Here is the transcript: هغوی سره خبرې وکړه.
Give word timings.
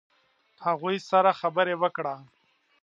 هغوی 0.65 0.97
سره 1.09 1.29
خبرې 1.41 1.75
وکړه. 1.81 2.15